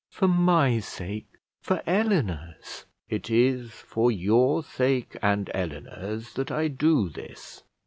[0.09, 1.27] for my sake,
[1.59, 7.61] for Eleanor's!" "It is for your sake and Eleanor's that I do this.